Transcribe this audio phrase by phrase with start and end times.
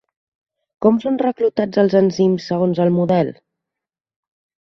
[0.85, 3.31] Com són reclutats els enzims segons el model?